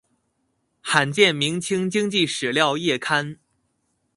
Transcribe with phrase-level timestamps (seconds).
[0.81, 3.37] 稀見明清經濟史料叢刊